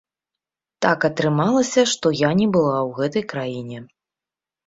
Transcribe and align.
Так 0.85 0.99
атрымалася, 1.09 1.83
што 1.93 2.13
я 2.21 2.31
не 2.41 2.47
была 2.55 2.73
ў 2.77 2.89
гэтай 3.01 3.23
краіне. 3.35 3.79